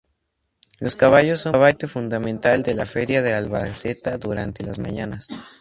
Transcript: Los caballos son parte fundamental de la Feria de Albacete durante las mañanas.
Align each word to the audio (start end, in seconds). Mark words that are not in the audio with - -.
Los 0.79 0.95
caballos 0.95 1.41
son 1.41 1.51
parte 1.51 1.85
fundamental 1.85 2.63
de 2.63 2.73
la 2.73 2.87
Feria 2.87 3.21
de 3.21 3.35
Albacete 3.35 4.17
durante 4.17 4.65
las 4.65 4.79
mañanas. 4.79 5.27